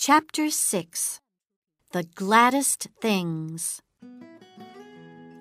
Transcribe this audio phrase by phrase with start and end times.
[0.00, 1.20] Chapter 6
[1.90, 3.82] The Gladdest Things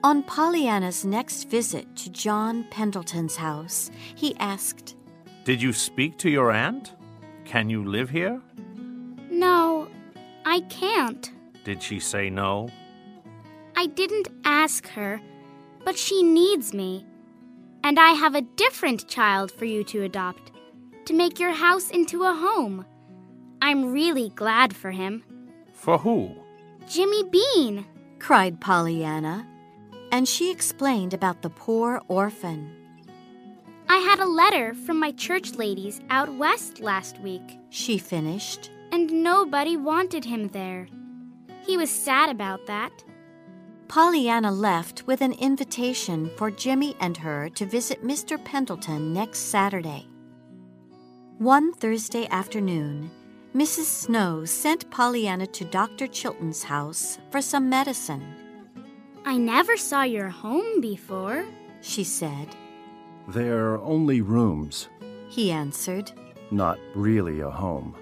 [0.04, 4.96] On Pollyanna's next visit to John Pendleton's house, he asked,
[5.44, 6.96] Did you speak to your aunt?
[7.46, 8.42] Can you live here?
[9.30, 9.90] No,
[10.44, 11.32] I can't.
[11.64, 12.68] Did she say no?
[13.76, 15.22] I didn't ask her,
[15.86, 17.06] but she needs me.
[17.84, 20.52] And I have a different child for you to adopt,
[21.06, 22.88] to make your house into a home.
[23.62, 25.24] I'm really glad for him.
[25.74, 26.32] For who?
[26.88, 27.86] Jimmy Bean.
[28.20, 29.46] cried Pollyanna,
[30.12, 32.74] and she explained about the poor orphan.
[33.90, 38.72] I had a letter from my church ladies out west last week, She finished.
[38.92, 40.88] and nobody wanted him there.
[41.66, 42.92] He was sad about that.
[43.88, 48.44] Pollyanna left with an invitation for Jimmy and her to visit Mr.
[48.44, 50.08] Pendleton next Saturday.
[51.38, 53.10] One Thursday afternoon,
[53.58, 53.86] Mrs.
[53.86, 56.06] Snow sent Pollyanna to Dr.
[56.06, 58.24] Chilton's house for some medicine.
[59.26, 61.44] I never saw your home before.
[61.82, 62.56] She said.
[63.28, 64.90] They're only rooms,
[65.28, 66.12] He answered.
[66.52, 67.96] not really a home.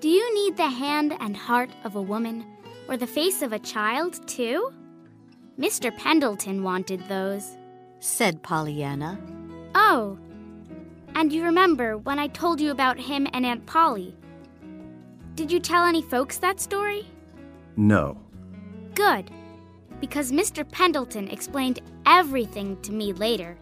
[0.00, 2.44] Do you need the hand and heart of a woman
[2.88, 4.72] or the face of a child, too?
[5.56, 5.96] Mr.
[5.96, 7.56] Pendleton wanted those.
[8.00, 9.20] Said Pollyanna.
[9.76, 10.18] Oh,
[11.14, 14.16] and you remember when I told you about him and Aunt Polly?
[15.40, 17.06] Did you tell any folks that story?
[17.74, 18.18] No.
[18.94, 19.30] Good,
[19.98, 20.70] because Mr.
[20.70, 23.56] Pendleton explained everything to me later.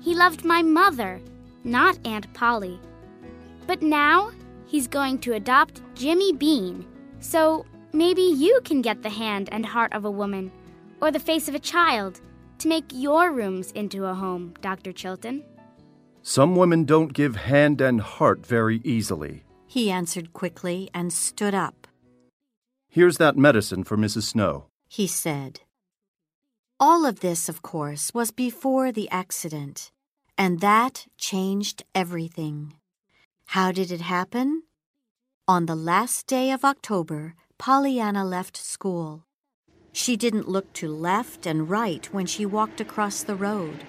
[0.00, 1.20] He loved my mother,
[1.62, 2.80] not Aunt Polly.
[3.66, 4.30] But now
[4.64, 6.86] he's going to adopt Jimmy Bean,
[7.20, 10.50] so maybe you can get the hand and heart of a woman
[11.02, 12.22] or the face of a child
[12.60, 14.92] to make your rooms into a home, Dr.
[14.92, 15.44] Chilton.
[16.22, 19.44] Some women don't give hand and heart very easily.
[19.68, 21.86] He answered quickly and stood up.
[22.88, 24.22] Here's that medicine for Mrs.
[24.22, 24.64] Snow.
[24.88, 25.60] He said.
[26.80, 29.92] All of this, of course, was before the accident,
[30.38, 32.72] and that changed everything.
[33.48, 34.62] How did it happen?
[35.46, 39.24] On the last day of October, Pollyanna left school.
[39.92, 43.84] She didn't look to left and right when she walked across the road.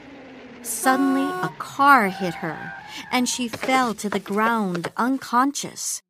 [0.62, 2.74] Suddenly, a car hit her,
[3.12, 6.02] and she fell to the ground unconscious.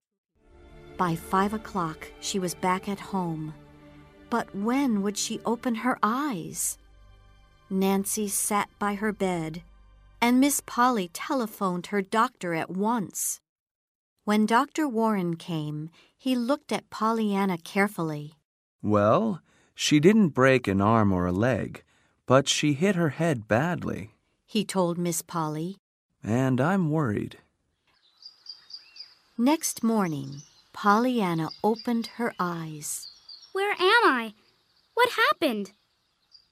[0.97, 3.53] By five o'clock, she was back at home.
[4.29, 6.77] But when would she open her eyes?
[7.69, 9.63] Nancy sat by her bed,
[10.21, 13.39] and Miss Polly telephoned her doctor at once.
[14.25, 14.87] When Dr.
[14.87, 18.33] Warren came, he looked at Pollyanna carefully.
[18.81, 19.41] Well,
[19.73, 21.83] she didn't break an arm or a leg,
[22.25, 24.11] but she hit her head badly,
[24.45, 25.77] He told Miss Polly.
[26.23, 27.37] And I'm worried.
[29.37, 30.41] Next morning,
[30.73, 33.07] Pollyanna opened her eyes.
[33.53, 34.33] Where am I?
[34.93, 35.71] What happened?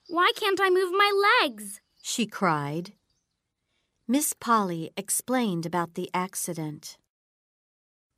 [0.08, 1.12] Why can't I move my
[1.42, 1.82] legs?
[2.02, 2.94] She cried.
[4.08, 6.98] Miss Polly explained about the accident.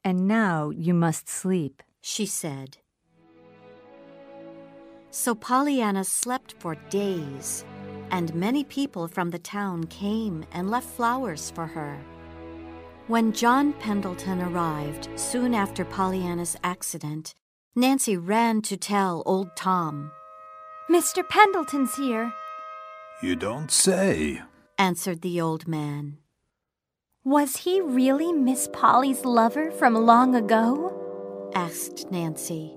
[0.04, 1.82] And now you must sleep.
[2.02, 2.78] she said.
[5.12, 7.66] So Pollyanna slept for days,
[8.12, 11.98] and many people from the town came and left flowers for her.
[13.08, 17.34] When John Pendleton arrived soon after Pollyanna's accident,
[17.76, 20.12] Nancy ran to tell old Tom,
[20.90, 21.28] Mr.
[21.28, 22.32] Pendleton's here.
[23.22, 24.42] You don't say.
[24.78, 26.18] answered the old man.
[27.24, 31.52] Was he really Miss Polly's lover from long ago?
[31.54, 32.76] asked Nancy.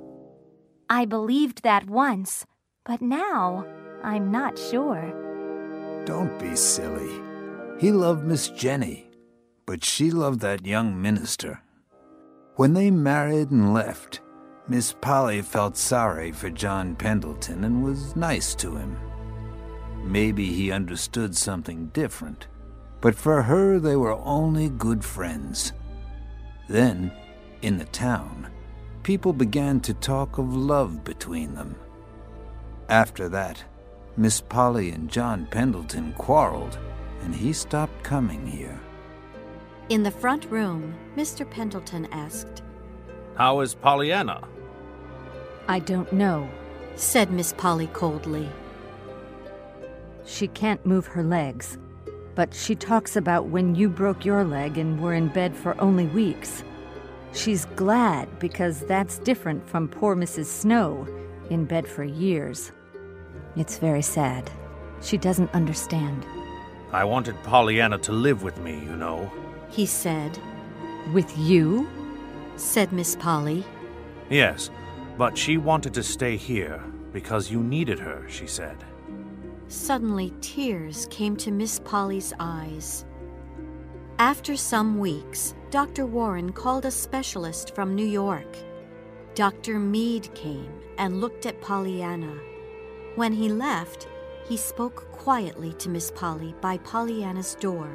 [0.91, 2.45] I believed that once,
[2.85, 3.65] but now
[4.03, 5.22] I'm not sure.
[6.05, 7.21] Don't be silly.
[7.79, 9.11] He loved Miss Jenny,
[9.67, 11.63] but she loved that young minister.
[12.57, 14.21] When they married and left,
[14.69, 18.97] Miss Polly felt sorry for John Pendleton and was nice to him.
[20.05, 22.49] Maybe he understood something different,
[23.01, 25.73] but for her they were only good friends.
[26.69, 27.13] Then,
[27.63, 28.49] in the town,
[29.03, 31.77] people began to talk of love between them.
[32.89, 33.65] After that,
[34.17, 36.79] Miss Polly and John Pendleton quarreled,
[37.23, 38.79] and he stopped coming here.
[39.89, 41.49] In the front room, Mr.
[41.49, 42.63] Pendleton asked,
[43.37, 44.47] How is Pollyanna?
[45.69, 46.49] I don't know.
[46.95, 48.49] said Miss Polly coldly.
[50.27, 51.79] She can't move her legs.
[52.35, 56.07] But she talks about when you broke your leg and were in bed for only
[56.07, 56.65] weeks.
[57.35, 60.47] She's glad because that's different from poor Mrs.
[60.47, 61.07] Snow,
[61.51, 62.73] in bed for years.
[63.57, 64.51] It's very sad.
[65.01, 66.25] She doesn't understand.
[66.93, 69.31] I wanted Pollyanna to live with me, you know.
[69.71, 70.39] He said,
[71.13, 71.89] With you?
[72.57, 73.65] said Miss Polly.
[74.31, 74.71] Yes,
[75.19, 76.83] but she wanted to stay here
[77.13, 78.77] because you needed her, she said.
[79.69, 83.05] Suddenly, tears came to Miss Polly's eyes.
[84.19, 86.07] After some weeks, Dr.
[86.07, 88.57] Warren called a specialist from New York.
[89.35, 89.79] Dr.
[89.79, 92.39] Mead came and looked at Pollyanna.
[93.15, 94.09] When he left,
[94.49, 97.91] he spoke quietly to Miss Polly by Pollyanna's door.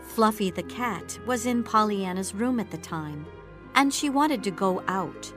[0.00, 3.26] Fluffy the cat was in Pollyanna's room at the time,
[3.74, 5.32] and she wanted to go out.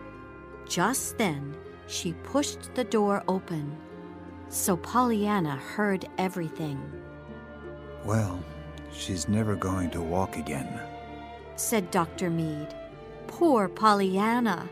[0.67, 1.55] Just then,
[1.87, 3.75] she pushed the door open.
[4.49, 6.79] So Pollyanna heard everything,
[8.05, 8.43] Well,
[8.93, 10.79] she's never going to walk again.
[11.55, 12.29] said Dr.
[12.29, 12.67] Mead.
[13.27, 14.69] Poor Pollyanna.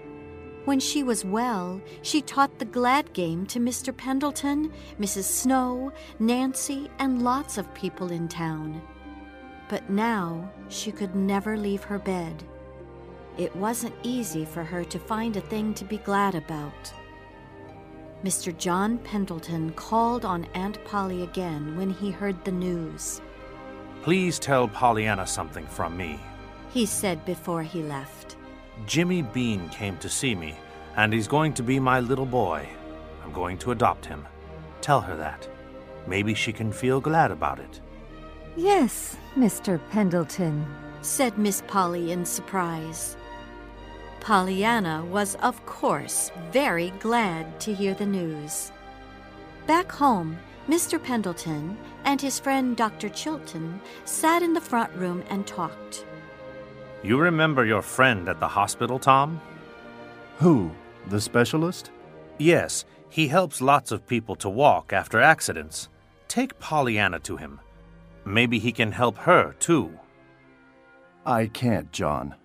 [0.67, 3.95] When she was well, she taught the glad game to Mr.
[3.95, 5.23] Pendleton, Mrs.
[5.23, 8.81] Snow, Nancy, and lots of people in town.
[9.69, 12.43] But now she could never leave her bed.
[13.37, 16.93] It wasn't easy for her to find a thing to be glad about.
[18.25, 18.55] Mr.
[18.57, 23.21] John Pendleton called on Aunt Polly again when he heard the news.
[24.01, 26.19] Please tell Pollyanna something from me.
[26.71, 28.36] He said before he left.
[28.85, 30.55] Jimmy Bean came to see me,
[30.95, 32.67] and he's going to be my little boy.
[33.23, 34.25] I'm going to adopt him.
[34.81, 35.47] Tell her that.
[36.05, 37.81] Maybe she can feel glad about it.
[38.55, 39.79] Yes, Mr.
[39.89, 40.65] Pendleton.
[41.01, 43.15] said Miss Polly in surprise.
[44.19, 48.71] Pollyanna was, of course, very glad to hear the news.
[49.67, 50.37] Back home,
[50.67, 51.01] Mr.
[51.01, 53.09] Pendleton and his friend Dr.
[53.09, 56.05] Chilton sat in the front room and talked.
[57.07, 59.39] You remember your friend at the hospital, Tom?
[60.39, 60.71] Who?
[61.07, 61.91] The specialist?
[62.37, 65.87] Yes, he helps lots of people to walk after accidents.
[66.27, 67.61] Take Pollyanna to him.
[68.25, 69.97] Maybe he can help her, too.
[71.25, 72.35] I can't, John.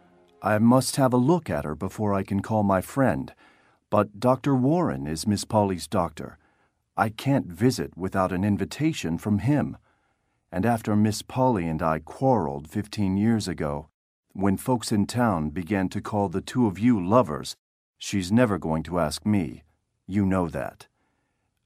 [0.40, 3.34] I must have a look at her before I can call my friend.
[3.90, 4.54] But Dr.
[4.54, 6.38] Warren is Miss Polly's doctor.
[6.96, 9.76] I can't visit without an invitation from him.
[10.52, 13.88] And after Miss Polly and I quarreled fifteen years ago,
[14.34, 17.55] when folks in town began to call the two of you lovers,
[17.99, 19.62] she's never going to ask me.
[20.06, 20.87] You know that.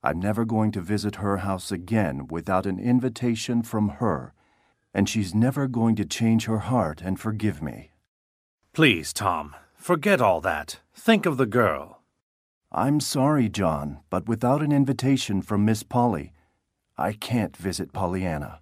[0.03, 4.35] I'm never going to visit her house again without an invitation from her,
[4.95, 7.91] and she's never going to change her heart and forgive me.
[8.73, 10.81] Please, Tom, forget all that.
[10.95, 12.03] Think of the girl.
[12.71, 16.33] I'm sorry, John, but without an invitation from Miss Polly,
[16.99, 18.61] I can't visit Pollyanna.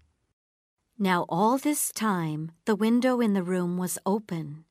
[0.98, 4.64] Now, all this time, the window in the room was open,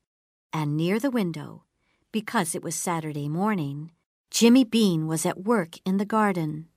[0.54, 1.64] and near the window,
[2.14, 3.92] because it was Saturday morning,
[4.32, 6.70] Jimmy Bean was at work in the garden.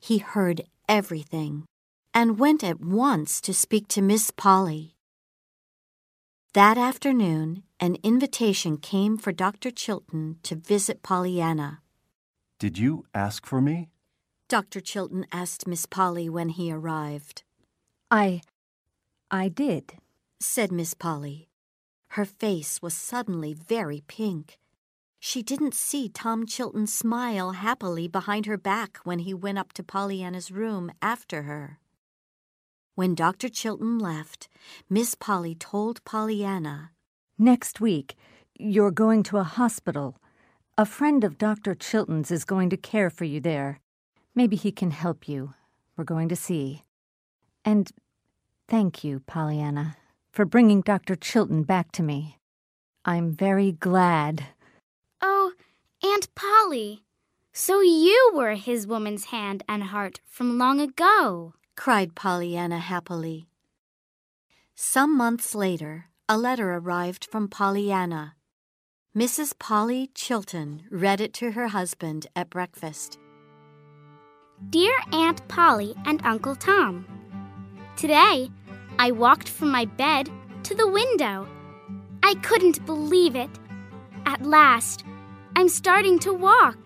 [0.00, 1.64] He heard everything
[2.14, 4.94] and went at once to speak to Miss Polly.
[6.52, 9.72] That afternoon, an invitation came for Dr.
[9.72, 11.80] Chilton to visit Pollyanna.
[12.60, 13.88] Did you ask for me?
[14.48, 14.80] Dr.
[14.80, 17.42] Chilton asked Miss Polly when he arrived.
[18.08, 18.42] I.
[19.34, 19.94] I did.
[20.38, 21.48] said Miss Polly.
[22.10, 24.60] Her face was suddenly very pink.
[25.18, 29.82] She didn't see Tom Chilton smile happily behind her back when he went up to
[29.82, 31.80] Pollyanna's room after her.
[32.94, 33.48] When Dr.
[33.48, 34.48] Chilton left,
[34.88, 36.92] Miss Polly told Pollyanna,
[37.36, 38.14] Next week,
[38.56, 40.20] you're going to a hospital.
[40.78, 41.74] A friend of Dr.
[41.74, 43.80] Chilton's is going to care for you there.
[44.32, 45.54] Maybe he can help you.
[45.96, 46.84] We're going to see.
[47.64, 47.90] And
[48.68, 49.96] thank you, Pollyanna,
[50.32, 51.16] for bringing Dr.
[51.16, 52.38] Chilton back to me.
[53.04, 54.46] I'm very glad.
[55.20, 55.52] Oh,
[56.02, 57.02] Aunt Polly.
[57.52, 61.54] So you were his woman's hand and heart from long ago.
[61.76, 63.48] cried Pollyanna happily.
[64.74, 68.34] Some months later, a letter arrived from Pollyanna.
[69.16, 69.56] Mrs.
[69.58, 73.18] Polly Chilton read it to her husband at breakfast.
[74.70, 77.06] Dear Aunt Polly and Uncle Tom,
[77.96, 78.50] Today,
[78.98, 80.28] I walked from my bed
[80.64, 81.46] to the window.
[82.24, 83.50] I couldn't believe it.
[84.26, 85.04] At last,
[85.54, 86.76] I'm starting to walk.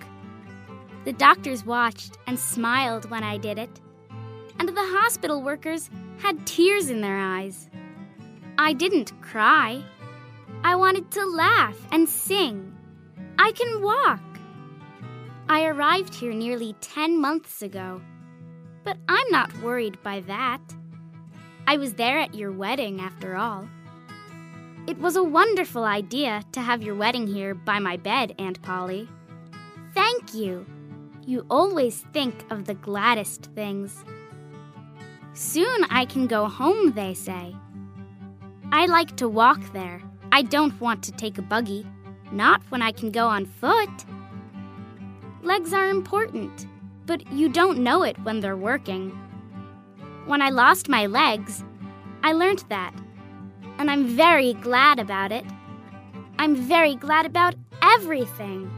[1.07, 3.81] The doctors watched and smiled when I did it,
[4.59, 5.89] and the hospital workers
[6.19, 7.71] had tears in their eyes.
[8.59, 9.83] I didn't cry.
[10.63, 12.77] I wanted to laugh and sing.
[13.39, 14.21] I can walk.
[15.49, 18.03] I arrived here nearly 10 months ago,
[18.85, 20.61] but I'm not worried by that.
[21.69, 23.69] I was there at your wedding, after all.
[24.87, 29.07] It was a wonderful idea to have your wedding here by my bed, Aunt Polly.
[29.93, 30.65] Thank you.
[31.27, 34.03] You always think of the gladdest things.
[35.35, 37.55] Soon I can go home, they say.
[38.73, 40.01] I like to walk there.
[40.33, 41.87] I don't want to take a buggy.
[42.33, 43.91] Not when I can go on foot.
[45.43, 46.67] Legs are important,
[47.05, 49.13] but you don't know it when they're working.
[50.29, 51.65] When I lost my legs,
[52.23, 52.93] I learned that,
[53.79, 55.43] and I'm very glad about it.
[56.39, 58.71] I'm very glad about everything.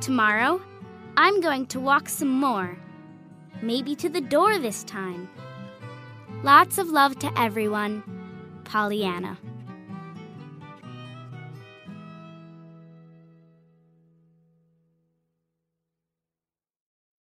[0.00, 0.62] Tomorrow,
[1.18, 2.78] I'm going to walk some more,
[3.60, 5.28] maybe to the door this time.
[6.42, 8.02] Lots of love to everyone,
[8.64, 9.36] Pollyanna.